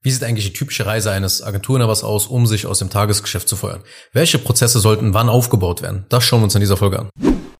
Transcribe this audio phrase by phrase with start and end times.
[0.00, 3.56] Wie sieht eigentlich die typische Reise eines Agenturinhabers aus, um sich aus dem Tagesgeschäft zu
[3.56, 3.82] feuern?
[4.12, 6.06] Welche Prozesse sollten wann aufgebaut werden?
[6.08, 7.10] Das schauen wir uns in dieser Folge an.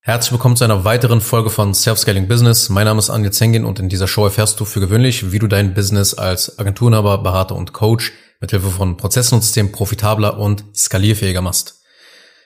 [0.02, 2.68] Herzlich willkommen zu einer weiteren Folge von Self-Scaling Business.
[2.68, 5.48] Mein Name ist Anja Zengin und in dieser Show erfährst du für gewöhnlich, wie du
[5.48, 11.42] dein Business als Agenturinhaber, Berater und Coach mithilfe von Prozessen und Systemen profitabler und skalierfähiger
[11.42, 11.82] machst.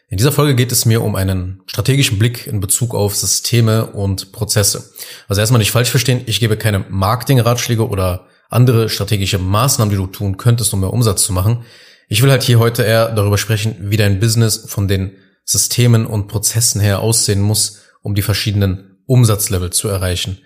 [0.08, 4.32] In dieser Folge geht es mir um einen strategischen Blick in Bezug auf Systeme und
[4.32, 4.90] Prozesse.
[5.28, 10.06] Also erstmal nicht falsch verstehen, ich gebe keine Marketing-Ratschläge oder andere strategische Maßnahmen, die du
[10.06, 11.64] tun könntest, um mehr Umsatz zu machen.
[12.08, 15.12] Ich will halt hier heute eher darüber sprechen, wie dein Business von den
[15.44, 20.38] Systemen und Prozessen her aussehen muss, um die verschiedenen Umsatzlevel zu erreichen.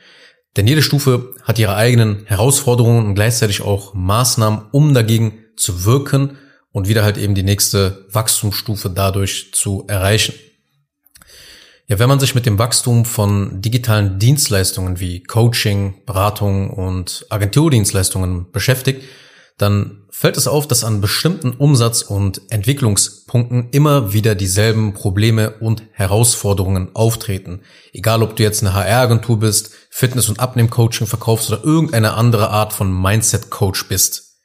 [0.56, 6.38] Denn jede Stufe hat ihre eigenen Herausforderungen und gleichzeitig auch Maßnahmen, um dagegen zu wirken
[6.72, 10.34] und wieder halt eben die nächste Wachstumsstufe dadurch zu erreichen.
[11.88, 18.50] Ja, wenn man sich mit dem Wachstum von digitalen Dienstleistungen wie Coaching, Beratung und Agenturdienstleistungen
[18.50, 19.02] beschäftigt,
[19.56, 25.84] dann fällt es auf, dass an bestimmten Umsatz- und Entwicklungspunkten immer wieder dieselben Probleme und
[25.92, 27.62] Herausforderungen auftreten.
[27.92, 32.72] Egal, ob du jetzt eine HR-Agentur bist, Fitness- und Abnehmcoaching verkaufst oder irgendeine andere Art
[32.72, 34.40] von Mindset-Coach bist.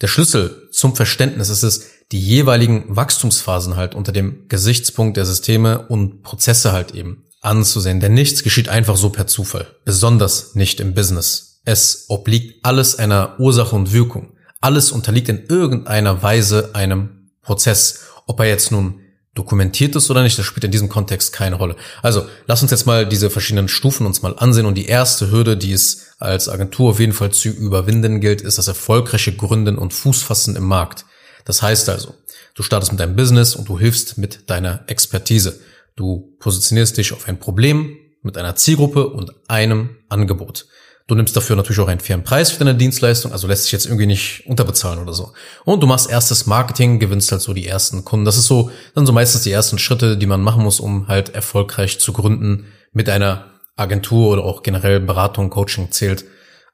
[0.00, 5.86] Der Schlüssel zum Verständnis ist es, die jeweiligen Wachstumsphasen halt unter dem Gesichtspunkt der Systeme
[5.86, 8.00] und Prozesse halt eben anzusehen.
[8.00, 9.66] Denn nichts geschieht einfach so per Zufall.
[9.84, 11.60] Besonders nicht im Business.
[11.64, 14.32] Es obliegt alles einer Ursache und Wirkung.
[14.60, 18.00] Alles unterliegt in irgendeiner Weise einem Prozess.
[18.26, 19.00] Ob er jetzt nun
[19.34, 21.76] dokumentiert ist oder nicht, das spielt in diesem Kontext keine Rolle.
[22.02, 25.56] Also, lass uns jetzt mal diese verschiedenen Stufen uns mal ansehen und die erste Hürde,
[25.56, 29.94] die es als Agentur auf jeden Fall zu überwinden gilt, ist das erfolgreiche Gründen und
[29.94, 31.04] Fußfassen im Markt.
[31.44, 32.14] Das heißt also,
[32.54, 35.60] du startest mit deinem Business und du hilfst mit deiner Expertise.
[35.96, 40.66] Du positionierst dich auf ein Problem mit einer Zielgruppe und einem Angebot.
[41.10, 43.86] Du nimmst dafür natürlich auch einen fairen Preis für deine Dienstleistung, also lässt sich jetzt
[43.86, 45.32] irgendwie nicht unterbezahlen oder so.
[45.64, 48.24] Und du machst erstes Marketing, gewinnst halt so die ersten Kunden.
[48.24, 51.34] Das ist so, dann so meistens die ersten Schritte, die man machen muss, um halt
[51.34, 56.26] erfolgreich zu gründen mit einer Agentur oder auch generell Beratung, Coaching zählt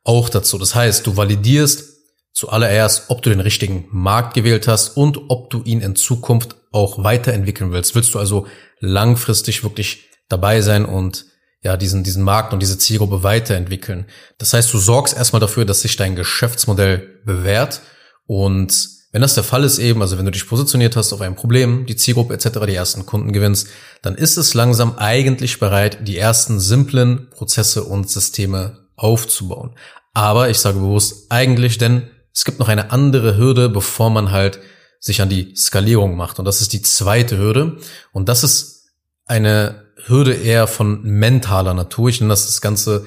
[0.05, 0.59] auch dazu.
[0.59, 1.96] Das heißt, du validierst
[2.37, 7.03] zuallererst, ob du den richtigen Markt gewählt hast und ob du ihn in Zukunft auch
[7.03, 7.95] weiterentwickeln willst.
[7.95, 8.47] Willst du also
[8.79, 11.25] langfristig wirklich dabei sein und
[11.63, 14.05] ja, diesen, diesen Markt und diese Zielgruppe weiterentwickeln.
[14.37, 17.81] Das heißt, du sorgst erstmal dafür, dass sich dein Geschäftsmodell bewährt
[18.27, 21.37] und wenn das der Fall ist eben, also wenn du dich positioniert hast auf ein
[21.37, 23.69] Problem, die Zielgruppe etc., die ersten Kunden gewinnst,
[24.03, 29.75] dann ist es langsam eigentlich bereit, die ersten simplen Prozesse und Systeme aufzubauen.
[30.13, 34.61] Aber ich sage bewusst eigentlich, denn es gibt noch eine andere Hürde, bevor man halt
[35.01, 36.39] sich an die Skalierung macht.
[36.39, 37.79] Und das ist die zweite Hürde.
[38.13, 38.91] Und das ist
[39.25, 42.11] eine Hürde eher von mentaler Natur.
[42.11, 43.07] Ich nenne das das Ganze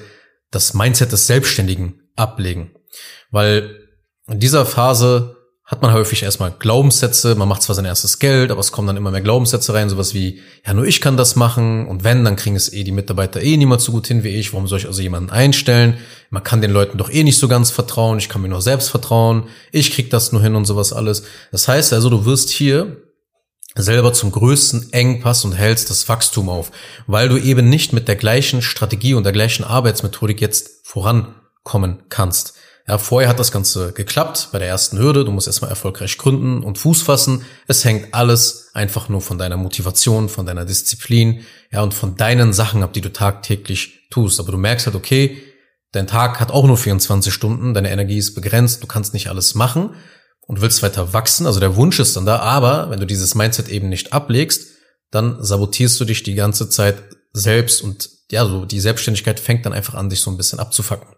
[0.50, 2.72] das Mindset des Selbstständigen ablegen.
[3.30, 3.88] Weil
[4.26, 5.36] in dieser Phase
[5.70, 8.96] hat man häufig erstmal Glaubenssätze, man macht zwar sein erstes Geld, aber es kommen dann
[8.96, 12.34] immer mehr Glaubenssätze rein, sowas wie, ja, nur ich kann das machen und wenn, dann
[12.34, 14.88] kriegen es eh die Mitarbeiter eh niemals so gut hin wie ich, warum soll ich
[14.88, 15.98] also jemanden einstellen?
[16.30, 18.88] Man kann den Leuten doch eh nicht so ganz vertrauen, ich kann mir nur selbst
[18.88, 21.22] vertrauen, ich krieg das nur hin und sowas alles.
[21.52, 22.96] Das heißt also, du wirst hier
[23.76, 26.72] selber zum größten Engpass und hältst das Wachstum auf,
[27.06, 32.54] weil du eben nicht mit der gleichen Strategie und der gleichen Arbeitsmethodik jetzt vorankommen kannst.
[32.90, 35.24] Ja, vorher hat das Ganze geklappt bei der ersten Hürde.
[35.24, 37.44] Du musst erstmal erfolgreich gründen und Fuß fassen.
[37.68, 42.52] Es hängt alles einfach nur von deiner Motivation, von deiner Disziplin, ja, und von deinen
[42.52, 44.40] Sachen ab, die du tagtäglich tust.
[44.40, 45.40] Aber du merkst halt, okay,
[45.92, 49.54] dein Tag hat auch nur 24 Stunden, deine Energie ist begrenzt, du kannst nicht alles
[49.54, 49.94] machen
[50.48, 51.46] und willst weiter wachsen.
[51.46, 54.66] Also der Wunsch ist dann da, aber wenn du dieses Mindset eben nicht ablegst,
[55.12, 56.96] dann sabotierst du dich die ganze Zeit
[57.32, 61.08] selbst und ja, so die Selbstständigkeit fängt dann einfach an, dich so ein bisschen abzufacken.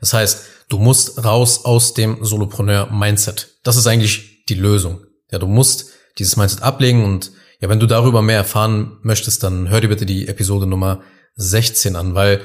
[0.00, 3.58] Das heißt, du musst raus aus dem Solopreneur-Mindset.
[3.64, 5.00] Das ist eigentlich die Lösung.
[5.30, 9.68] Ja, du musst dieses Mindset ablegen und ja, wenn du darüber mehr erfahren möchtest, dann
[9.68, 11.02] hör dir bitte die Episode Nummer
[11.36, 12.42] 16 an, weil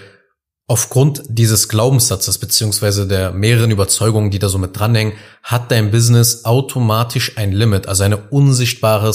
[0.66, 5.14] aufgrund dieses Glaubenssatzes beziehungsweise der mehreren Überzeugungen, die da so mit dranhängen,
[5.44, 9.14] hat dein Business automatisch ein Limit, also eine unsichtbare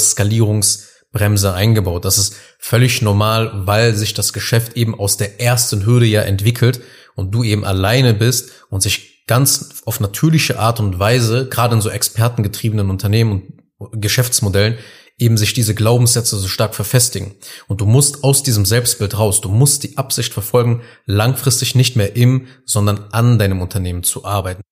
[1.08, 2.05] Skalierungsbremse eingebaut.
[2.05, 6.81] Das ist völlig normal, weil sich das Geschäft eben aus der ersten Hürde ja entwickelt
[7.14, 11.81] und du eben alleine bist und sich ganz auf natürliche Art und Weise, gerade in
[11.81, 13.43] so expertengetriebenen Unternehmen
[13.78, 14.78] und Geschäftsmodellen,
[15.19, 17.34] eben sich diese Glaubenssätze so stark verfestigen.
[17.66, 19.40] Und du musst aus diesem Selbstbild raus.
[19.40, 24.62] Du musst die Absicht verfolgen, langfristig nicht mehr im, sondern an deinem Unternehmen zu arbeiten.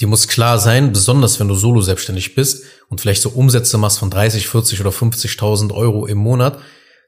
[0.00, 3.98] Die muss klar sein, besonders wenn du solo selbstständig bist und vielleicht so Umsätze machst
[3.98, 6.58] von 30, 40 oder 50.000 Euro im Monat,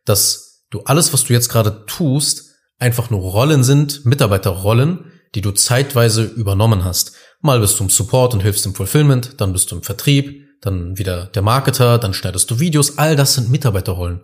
[0.07, 5.51] dass du alles, was du jetzt gerade tust, einfach nur Rollen sind, Mitarbeiterrollen, die du
[5.51, 7.13] zeitweise übernommen hast.
[7.41, 10.97] Mal bist du im Support und hilfst im Fulfillment, dann bist du im Vertrieb, dann
[10.97, 12.99] wieder der Marketer, dann schneidest du Videos.
[12.99, 14.23] All das sind Mitarbeiterrollen.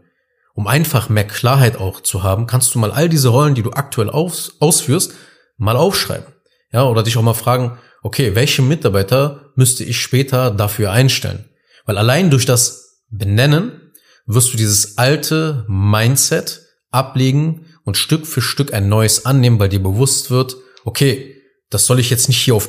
[0.54, 3.72] Um einfach mehr Klarheit auch zu haben, kannst du mal all diese Rollen, die du
[3.72, 5.12] aktuell aus, ausführst,
[5.56, 6.32] mal aufschreiben.
[6.72, 11.46] Ja, oder dich auch mal fragen, okay, welche Mitarbeiter müsste ich später dafür einstellen?
[11.86, 13.92] Weil allein durch das Benennen
[14.26, 16.60] wirst du dieses alte Mindset
[16.90, 21.34] ablegen und Stück für Stück ein neues annehmen, weil dir bewusst wird, okay,
[21.70, 22.68] das soll ich jetzt nicht hier auf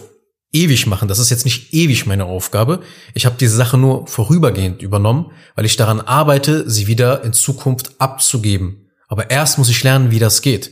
[0.54, 1.10] ewig machen.
[1.10, 2.80] Das ist jetzt nicht ewig meine Aufgabe.
[3.14, 8.00] Ich habe diese Sache nur vorübergehend übernommen, weil ich daran arbeite, sie wieder in Zukunft
[8.00, 8.90] abzugeben.
[9.10, 10.72] Aber erst muss ich lernen, wie das geht.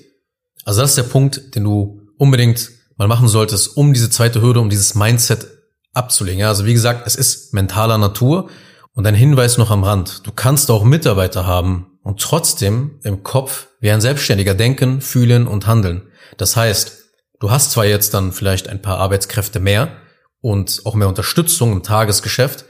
[0.63, 4.59] Also das ist der Punkt, den du unbedingt mal machen solltest, um diese zweite Hürde,
[4.59, 5.47] um dieses Mindset
[5.93, 6.39] abzulegen.
[6.39, 8.49] Ja, also wie gesagt, es ist mentaler Natur.
[8.95, 10.21] Und ein Hinweis noch am Rand.
[10.27, 15.65] Du kannst auch Mitarbeiter haben und trotzdem im Kopf wie ein Selbstständiger denken, fühlen und
[15.65, 16.03] handeln.
[16.37, 17.03] Das heißt,
[17.43, 19.97] Du hast zwar jetzt dann vielleicht ein paar Arbeitskräfte mehr
[20.39, 22.63] und auch mehr Unterstützung im Tagesgeschäft,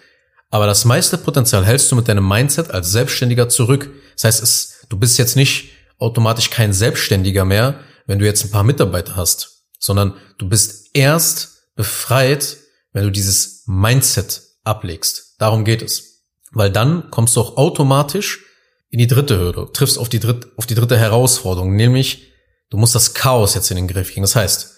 [0.49, 3.91] aber das meiste Potenzial hältst du mit deinem Mindset als Selbstständiger zurück.
[4.15, 8.49] Das heißt, es, du bist jetzt nicht automatisch kein Selbstständiger mehr, wenn du jetzt ein
[8.49, 9.52] paar Mitarbeiter hast,
[9.83, 12.57] sondern du bist erst befreit,
[12.91, 15.35] wenn du dieses Mindset ablegst.
[15.39, 16.23] Darum geht es.
[16.51, 18.45] Weil dann kommst du auch automatisch
[18.89, 22.33] in die dritte Hürde, triffst auf die dritte, auf die dritte Herausforderung, nämlich
[22.73, 24.23] Du musst das Chaos jetzt in den Griff kriegen.
[24.23, 24.71] Das heißt,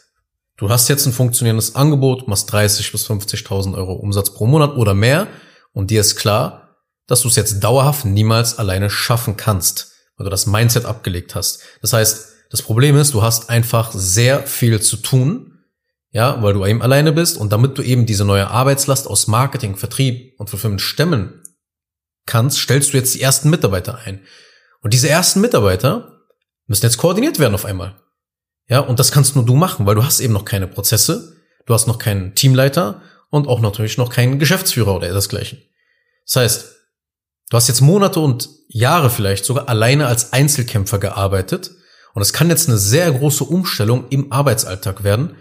[0.58, 4.94] du hast jetzt ein funktionierendes Angebot, machst 30 bis 50.000 Euro Umsatz pro Monat oder
[4.94, 5.30] mehr
[5.72, 6.76] und dir ist klar,
[7.08, 11.62] dass du es jetzt dauerhaft niemals alleine schaffen kannst, weil du das Mindset abgelegt hast.
[11.82, 15.60] Das heißt, das Problem ist, du hast einfach sehr viel zu tun,
[16.12, 19.76] ja, weil du eben alleine bist und damit du eben diese neue Arbeitslast aus Marketing,
[19.76, 21.44] Vertrieb und Fulfillment stemmen
[22.26, 24.22] kannst, stellst du jetzt die ersten Mitarbeiter ein.
[24.82, 26.22] Und diese ersten Mitarbeiter,
[26.68, 28.02] müssen jetzt koordiniert werden auf einmal.
[28.70, 31.36] Ja, und das kannst nur du machen, weil du hast eben noch keine Prozesse,
[31.66, 33.02] du hast noch keinen Teamleiter
[33.32, 35.62] und auch natürlich noch keinen Geschäftsführer oder desgleichen.
[36.26, 36.76] Das heißt,
[37.50, 41.72] du hast jetzt Monate und Jahre vielleicht sogar alleine als Einzelkämpfer gearbeitet
[42.16, 45.36] und es kann jetzt eine sehr große Umstellung im Arbeitsalltag werden,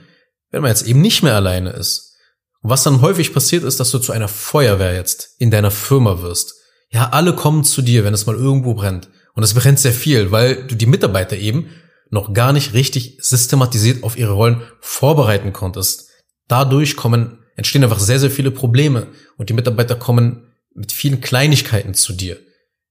[0.50, 2.16] wenn man jetzt eben nicht mehr alleine ist.
[2.62, 6.20] Und was dann häufig passiert ist, dass du zu einer Feuerwehr jetzt in deiner Firma
[6.20, 6.54] wirst.
[6.90, 9.08] Ja, alle kommen zu dir, wenn es mal irgendwo brennt.
[9.34, 11.70] Und es brennt sehr viel, weil du die Mitarbeiter eben
[12.10, 16.08] noch gar nicht richtig systematisiert auf ihre Rollen vorbereiten konntest.
[16.48, 19.06] Dadurch kommen, entstehen einfach sehr, sehr viele Probleme
[19.36, 22.36] und die Mitarbeiter kommen mit vielen Kleinigkeiten zu dir.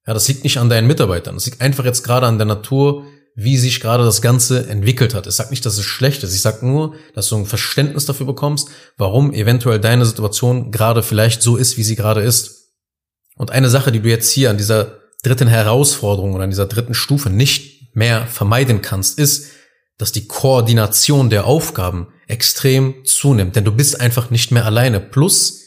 [0.07, 1.35] Ja, das liegt nicht an deinen Mitarbeitern.
[1.35, 5.25] Das liegt einfach jetzt gerade an der Natur, wie sich gerade das Ganze entwickelt hat.
[5.25, 6.35] Ich sage nicht, dass es schlecht ist.
[6.35, 11.41] Ich sage nur, dass du ein Verständnis dafür bekommst, warum eventuell deine Situation gerade vielleicht
[11.41, 12.73] so ist, wie sie gerade ist.
[13.35, 16.93] Und eine Sache, die du jetzt hier an dieser dritten Herausforderung oder an dieser dritten
[16.93, 19.47] Stufe nicht mehr vermeiden kannst, ist,
[19.97, 23.55] dass die Koordination der Aufgaben extrem zunimmt.
[23.55, 24.99] Denn du bist einfach nicht mehr alleine.
[24.99, 25.61] Plus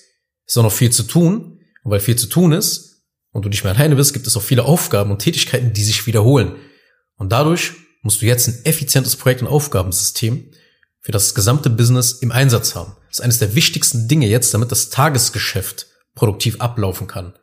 [0.47, 1.61] ist auch noch viel zu tun.
[1.83, 4.43] Und weil viel zu tun ist und du nicht mehr alleine bist, gibt es auch
[4.43, 6.57] viele Aufgaben und Tätigkeiten, die sich wiederholen.
[7.17, 7.73] Und dadurch
[8.03, 10.51] musst du jetzt ein effizientes Projekt- und Aufgabensystem
[11.01, 12.97] für das gesamte Business im Einsatz haben.
[13.09, 17.35] Das ist eines der wichtigsten Dinge jetzt, damit das Tagesgeschäft produktiv ablaufen kann.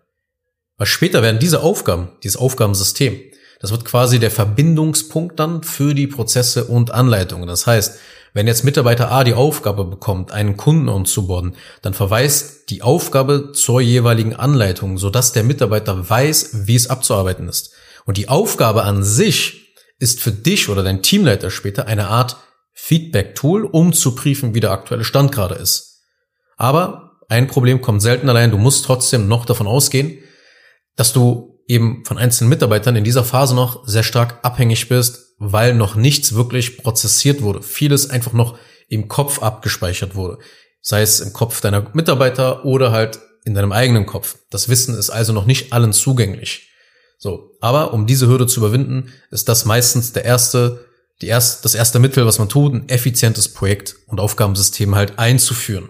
[0.78, 3.20] Weil später werden diese Aufgaben, dieses Aufgabensystem,
[3.60, 7.48] das wird quasi der Verbindungspunkt dann für die Prozesse und Anleitungen.
[7.48, 8.00] Das heißt,
[8.34, 13.80] wenn jetzt Mitarbeiter A die Aufgabe bekommt, einen Kunden onzuboarden, dann verweist die Aufgabe zur
[13.80, 17.71] jeweiligen Anleitung, sodass der Mitarbeiter weiß, wie es abzuarbeiten ist.
[18.06, 19.63] Und die Aufgabe an sich
[20.04, 22.38] ist für dich oder dein Teamleiter später eine Art
[22.74, 26.02] Feedback-Tool, um zu prüfen, wie der aktuelle Stand gerade ist.
[26.57, 28.52] Aber ein Problem kommt selten allein.
[28.52, 30.19] Du musst trotzdem noch davon ausgehen,
[30.98, 35.74] dass du eben von einzelnen Mitarbeitern in dieser Phase noch sehr stark abhängig bist, weil
[35.74, 37.62] noch nichts wirklich prozessiert wurde.
[37.62, 40.40] Vieles einfach noch im Kopf abgespeichert wurde.
[40.81, 44.36] Sei es im Kopf deiner Mitarbeiter oder halt in deinem eigenen Kopf.
[44.50, 46.72] Das Wissen ist also noch nicht allen zugänglich.
[47.23, 47.56] So.
[47.61, 50.83] Aber um diese Hürde zu überwinden, ist das meistens der erste,
[51.21, 55.87] die erst, das erste Mittel, was man tut, ein effizientes Projekt und Aufgabensystem halt einzuführen.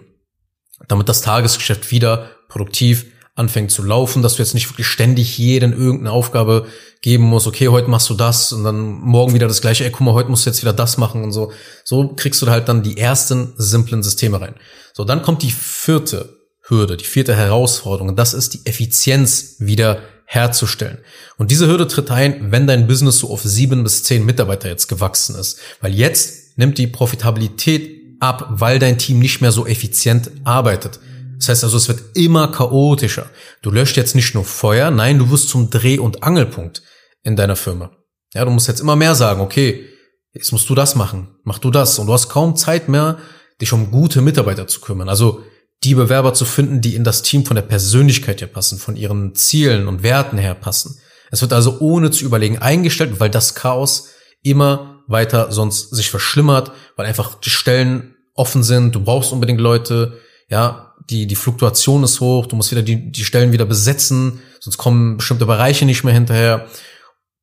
[0.86, 5.72] Damit das Tagesgeschäft wieder produktiv anfängt zu laufen, dass du jetzt nicht wirklich ständig jeden
[5.72, 6.68] irgendeine Aufgabe
[7.02, 10.02] geben musst, okay, heute machst du das und dann morgen wieder das gleiche, ey, guck
[10.02, 11.50] mal, heute musst du jetzt wieder das machen und so.
[11.82, 14.54] So kriegst du halt dann die ersten simplen Systeme rein.
[14.92, 19.98] So, dann kommt die vierte Hürde, die vierte Herausforderung und das ist die Effizienz wieder
[20.26, 20.98] herzustellen.
[21.36, 24.88] Und diese Hürde tritt ein, wenn dein Business so auf sieben bis zehn Mitarbeiter jetzt
[24.88, 25.60] gewachsen ist.
[25.80, 31.00] Weil jetzt nimmt die Profitabilität ab, weil dein Team nicht mehr so effizient arbeitet.
[31.38, 33.26] Das heißt also, es wird immer chaotischer.
[33.62, 36.82] Du löscht jetzt nicht nur Feuer, nein, du wirst zum Dreh- und Angelpunkt
[37.22, 37.90] in deiner Firma.
[38.32, 39.84] Ja, du musst jetzt immer mehr sagen, okay,
[40.32, 41.98] jetzt musst du das machen, mach du das.
[41.98, 43.18] Und du hast kaum Zeit mehr,
[43.60, 45.08] dich um gute Mitarbeiter zu kümmern.
[45.08, 45.42] Also
[45.84, 49.34] die Bewerber zu finden, die in das Team von der Persönlichkeit her passen, von ihren
[49.34, 50.98] Zielen und Werten her passen.
[51.30, 54.08] Es wird also ohne zu überlegen eingestellt, weil das Chaos
[54.42, 60.18] immer weiter sonst sich verschlimmert, weil einfach die Stellen offen sind, du brauchst unbedingt Leute,
[60.48, 64.78] ja, die, die Fluktuation ist hoch, du musst wieder die, die Stellen wieder besetzen, sonst
[64.78, 66.66] kommen bestimmte Bereiche nicht mehr hinterher.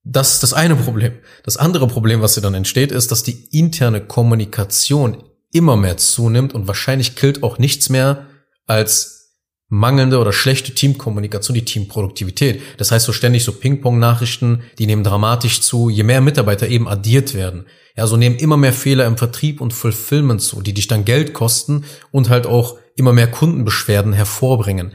[0.03, 1.13] Das ist das eine Problem.
[1.43, 6.53] Das andere Problem, was hier dann entsteht, ist, dass die interne Kommunikation immer mehr zunimmt
[6.53, 8.25] und wahrscheinlich killt auch nichts mehr
[8.67, 9.21] als
[9.67, 12.61] mangelnde oder schlechte Teamkommunikation, die Teamproduktivität.
[12.77, 17.33] Das heißt so ständig so Ping-Pong-Nachrichten, die nehmen dramatisch zu, je mehr Mitarbeiter eben addiert
[17.33, 17.65] werden.
[17.95, 21.33] Ja, so nehmen immer mehr Fehler im Vertrieb und Fulfillment zu, die dich dann Geld
[21.33, 24.93] kosten und halt auch immer mehr Kundenbeschwerden hervorbringen.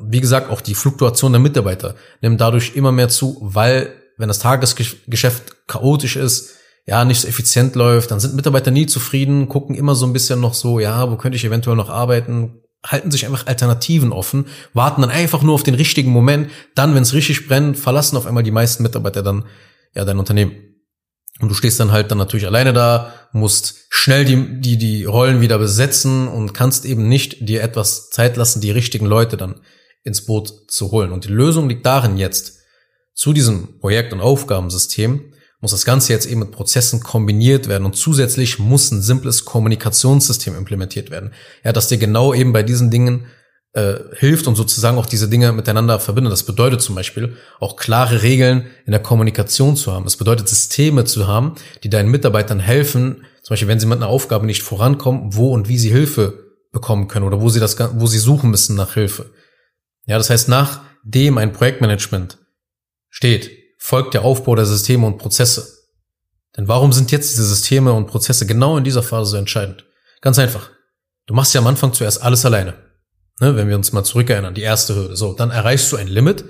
[0.00, 4.38] Wie gesagt, auch die Fluktuation der Mitarbeiter nimmt dadurch immer mehr zu, weil wenn das
[4.38, 6.54] Tagesgeschäft chaotisch ist,
[6.86, 10.40] ja, nicht so effizient läuft, dann sind Mitarbeiter nie zufrieden, gucken immer so ein bisschen
[10.40, 15.02] noch so, ja, wo könnte ich eventuell noch arbeiten, halten sich einfach Alternativen offen, warten
[15.02, 18.42] dann einfach nur auf den richtigen Moment, dann, wenn es richtig brennt, verlassen auf einmal
[18.42, 19.44] die meisten Mitarbeiter dann
[19.94, 20.52] ja dein Unternehmen.
[21.40, 25.42] Und du stehst dann halt dann natürlich alleine da, musst schnell die, die, die Rollen
[25.42, 29.60] wieder besetzen und kannst eben nicht dir etwas Zeit lassen, die richtigen Leute dann
[30.02, 31.12] ins Boot zu holen.
[31.12, 32.60] Und die Lösung liegt darin jetzt,
[33.12, 37.96] zu diesem Projekt- und Aufgabensystem muss das Ganze jetzt eben mit Prozessen kombiniert werden und
[37.96, 41.32] zusätzlich muss ein simples Kommunikationssystem implementiert werden.
[41.64, 43.26] Ja, dass dir genau eben bei diesen Dingen
[43.76, 46.32] äh, hilft und sozusagen auch diese Dinge miteinander verbindet.
[46.32, 50.04] Das bedeutet zum Beispiel auch klare Regeln in der Kommunikation zu haben.
[50.04, 54.08] Das bedeutet Systeme zu haben, die deinen Mitarbeitern helfen, zum Beispiel wenn sie mit einer
[54.08, 58.06] Aufgabe nicht vorankommen, wo und wie sie Hilfe bekommen können oder wo sie das, wo
[58.06, 59.30] sie suchen müssen nach Hilfe.
[60.06, 62.38] Ja, das heißt, nachdem ein Projektmanagement
[63.10, 63.50] steht,
[63.86, 65.84] folgt der Aufbau der Systeme und Prozesse.
[66.56, 69.84] Denn warum sind jetzt diese Systeme und Prozesse genau in dieser Phase so entscheidend?
[70.22, 70.70] Ganz einfach.
[71.26, 72.74] Du machst ja am Anfang zuerst alles alleine.
[73.40, 75.14] Ne, wenn wir uns mal zurückerinnern, die erste Hürde.
[75.14, 76.44] So, dann erreichst du ein Limit,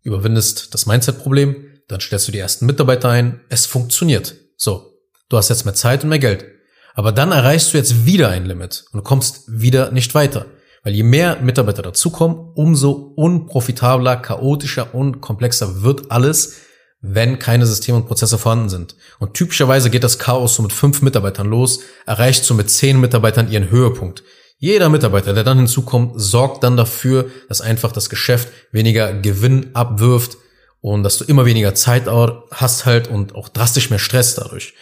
[0.00, 4.34] überwindest das Mindset-Problem, dann stellst du die ersten Mitarbeiter ein, es funktioniert.
[4.56, 4.94] So,
[5.28, 6.46] du hast jetzt mehr Zeit und mehr Geld.
[6.94, 10.46] Aber dann erreichst du jetzt wieder ein Limit und kommst wieder nicht weiter.
[10.82, 16.56] Weil je mehr Mitarbeiter dazukommen, umso unprofitabler, chaotischer und komplexer wird alles,
[17.00, 18.96] wenn keine Systeme und Prozesse vorhanden sind.
[19.18, 23.50] Und typischerweise geht das Chaos so mit fünf Mitarbeitern los, erreicht so mit zehn Mitarbeitern
[23.50, 24.22] ihren Höhepunkt.
[24.58, 30.36] Jeder Mitarbeiter, der dann hinzukommt, sorgt dann dafür, dass einfach das Geschäft weniger Gewinn abwirft
[30.80, 32.04] und dass du immer weniger Zeit
[32.52, 34.74] hast halt und auch drastisch mehr Stress dadurch.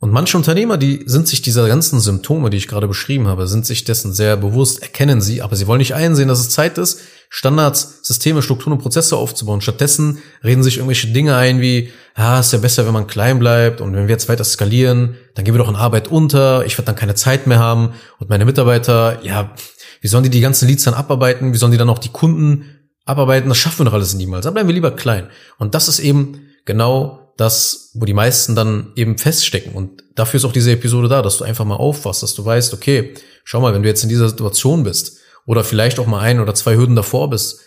[0.00, 3.66] Und manche Unternehmer, die sind sich dieser ganzen Symptome, die ich gerade beschrieben habe, sind
[3.66, 7.00] sich dessen sehr bewusst, erkennen sie, aber sie wollen nicht einsehen, dass es Zeit ist,
[7.30, 9.60] Standards, Systeme, Strukturen und Prozesse aufzubauen.
[9.60, 13.80] Stattdessen reden sich irgendwelche Dinge ein wie, ja, ist ja besser, wenn man klein bleibt
[13.80, 16.86] und wenn wir jetzt weiter skalieren, dann gehen wir doch in Arbeit unter, ich werde
[16.86, 19.52] dann keine Zeit mehr haben und meine Mitarbeiter, ja,
[20.00, 22.64] wie sollen die die ganzen Leads dann abarbeiten, wie sollen die dann auch die Kunden
[23.04, 25.28] abarbeiten, das schaffen wir doch alles niemals, dann bleiben wir lieber klein.
[25.58, 29.72] Und das ist eben genau das, wo die meisten dann eben feststecken.
[29.72, 32.74] Und dafür ist auch diese Episode da, dass du einfach mal aufwachst, dass du weißt,
[32.74, 33.14] okay,
[33.44, 36.54] schau mal, wenn du jetzt in dieser Situation bist oder vielleicht auch mal ein oder
[36.54, 37.60] zwei Hürden davor bist,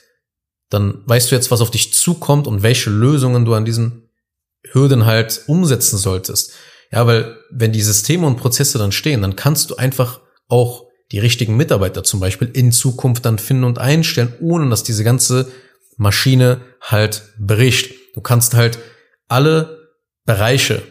[0.69, 4.09] dann weißt du jetzt, was auf dich zukommt und welche Lösungen du an diesen
[4.73, 6.51] Hürden halt umsetzen solltest.
[6.91, 11.19] Ja, weil wenn die Systeme und Prozesse dann stehen, dann kannst du einfach auch die
[11.19, 15.49] richtigen Mitarbeiter zum Beispiel in Zukunft dann finden und einstellen, ohne dass diese ganze
[15.95, 17.93] Maschine halt bricht.
[18.15, 18.77] Du kannst halt
[19.31, 19.89] alle
[20.25, 20.83] Bereiche,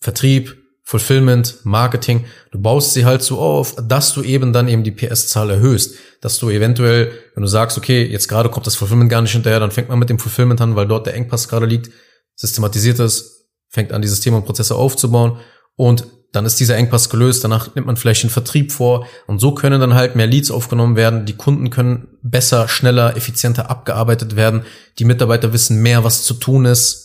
[0.00, 4.90] Vertrieb, Fulfillment, Marketing, du baust sie halt so auf, dass du eben dann eben die
[4.90, 5.96] PS-Zahl erhöhst.
[6.20, 9.60] Dass du eventuell, wenn du sagst, okay, jetzt gerade kommt das Fulfillment gar nicht hinterher,
[9.60, 11.90] dann fängt man mit dem Fulfillment an, weil dort der Engpass gerade liegt,
[12.36, 15.38] systematisiert es, fängt an, die Systeme und Prozesse aufzubauen
[15.76, 19.54] und dann ist dieser Engpass gelöst, danach nimmt man vielleicht den Vertrieb vor und so
[19.54, 24.64] können dann halt mehr Leads aufgenommen werden, die Kunden können besser, schneller, effizienter abgearbeitet werden,
[24.98, 27.03] die Mitarbeiter wissen mehr, was zu tun ist,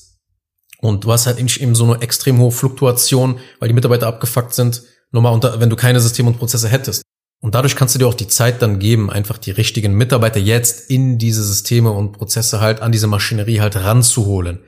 [0.82, 4.84] und du hast halt eben so eine extrem hohe Fluktuation, weil die Mitarbeiter abgefuckt sind,
[5.12, 7.04] nochmal unter, wenn du keine Systeme und Prozesse hättest.
[7.42, 10.90] Und dadurch kannst du dir auch die Zeit dann geben, einfach die richtigen Mitarbeiter jetzt
[10.90, 14.60] in diese Systeme und Prozesse halt an diese Maschinerie halt ranzuholen.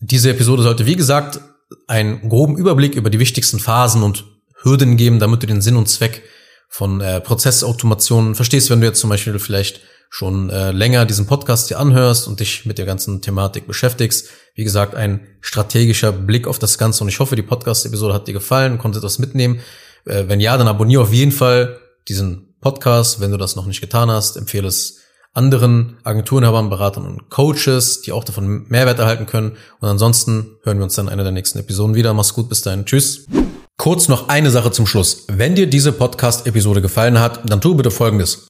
[0.00, 1.40] Diese Episode sollte, wie gesagt,
[1.86, 4.24] einen groben Überblick über die wichtigsten Phasen und
[4.62, 6.22] Hürden geben, damit du den Sinn und Zweck
[6.68, 9.80] von äh, Prozessautomation verstehst, wenn du jetzt zum Beispiel vielleicht
[10.10, 14.28] schon äh, länger diesen Podcast hier anhörst und dich mit der ganzen Thematik beschäftigst.
[14.54, 18.34] Wie gesagt, ein strategischer Blick auf das Ganze und ich hoffe, die Podcast-Episode hat dir
[18.34, 19.60] gefallen, konntet das mitnehmen.
[20.04, 23.80] Äh, wenn ja, dann abonniere auf jeden Fall diesen Podcast, wenn du das noch nicht
[23.80, 24.36] getan hast.
[24.36, 24.98] Empfehle es
[25.32, 29.52] anderen Agenturenhabern, Beratern und Coaches, die auch davon Mehrwert erhalten können.
[29.78, 32.12] Und ansonsten hören wir uns dann in einer der nächsten Episoden wieder.
[32.14, 32.84] Mach's gut, bis dahin.
[32.84, 33.26] Tschüss.
[33.76, 35.24] Kurz noch eine Sache zum Schluss.
[35.28, 38.49] Wenn dir diese Podcast-Episode gefallen hat, dann tu bitte Folgendes.